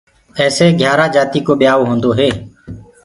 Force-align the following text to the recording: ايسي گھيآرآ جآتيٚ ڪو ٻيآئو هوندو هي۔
ايسي 0.39 0.65
گھيآرآ 0.79 1.05
جآتيٚ 1.13 1.45
ڪو 1.47 1.53
ٻيآئو 1.59 1.87
هوندو 1.89 2.09
هي۔ 2.19 2.29